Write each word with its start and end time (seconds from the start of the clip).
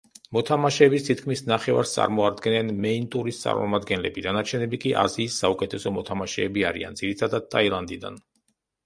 მოთამაშეების 0.35 1.03
თითქმის 1.07 1.41
ნახევარს 1.49 1.91
წარმოადგენენ 1.97 2.71
მეინ-ტურის 2.85 3.41
წარმომადგენლები, 3.43 4.23
დანარჩენები 4.29 4.79
კი 4.87 4.95
აზიის 5.03 5.37
საუკეთესო 5.45 5.93
მოთამაშეები 5.99 6.65
არიან, 6.71 6.99
ძირითადად 7.03 7.47
ტაილანდიდან. 7.57 8.19